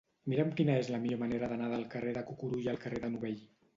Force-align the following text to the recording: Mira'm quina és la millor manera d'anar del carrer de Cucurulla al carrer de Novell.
Mira'm 0.31 0.53
quina 0.61 0.77
és 0.83 0.89
la 0.93 0.99
millor 1.03 1.21
manera 1.23 1.49
d'anar 1.51 1.69
del 1.75 1.85
carrer 1.93 2.17
de 2.17 2.25
Cucurulla 2.31 2.73
al 2.77 2.81
carrer 2.87 3.03
de 3.05 3.13
Novell. 3.19 3.39